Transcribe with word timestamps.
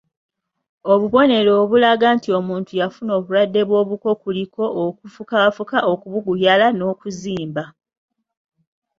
Obubonero 0.91 1.51
obulaga 1.63 2.07
nti 2.17 2.29
omuntu 2.39 2.71
yafuna 2.81 3.11
obulwadde 3.19 3.61
bw'obuko 3.69 4.09
kuliko; 4.21 4.63
okufukaafuka, 4.85 5.77
okubuguyala 5.91 6.67
n'okuzimba. 6.73 7.63